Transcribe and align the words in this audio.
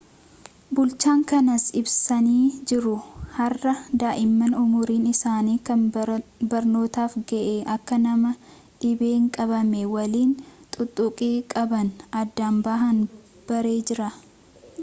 bulchaan 0.77 1.19
kanas 1.31 1.65
ibsanii 1.81 2.45
jiru 2.71 2.93
har'a 3.35 3.73
daa'imman 4.03 4.55
umriin 4.63 5.05
isaani 5.13 5.53
kan 5.69 5.81
barnootaaf 6.53 7.13
ga'e 7.33 7.53
akka 7.75 7.95
nama 8.07 8.31
dhibeen 8.79 9.25
qabame 9.37 9.81
waliin 9.93 10.31
tuttuqqii 10.77 11.37
qaban 11.55 11.89
addaan 12.23 12.57
bahan 12.69 12.97
barree 13.53 13.79
jirra 13.91 14.09